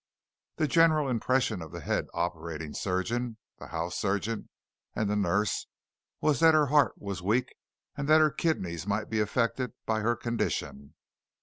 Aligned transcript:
The 0.55 0.67
general 0.67 1.07
impression 1.07 1.61
of 1.61 1.71
the 1.71 1.81
head 1.81 2.07
operating 2.15 2.73
surgeon, 2.73 3.37
the 3.59 3.67
house 3.67 3.95
surgeon 3.95 4.49
and 4.95 5.07
the 5.07 5.15
nurse 5.15 5.67
was 6.19 6.39
that 6.39 6.55
her 6.55 6.65
heart 6.73 6.93
was 6.97 7.21
weak 7.21 7.53
and 7.95 8.07
that 8.09 8.19
her 8.19 8.31
kidneys 8.31 8.87
might 8.87 9.11
be 9.11 9.19
affected 9.19 9.73
by 9.85 9.99
her 9.99 10.15
condition. 10.15 10.95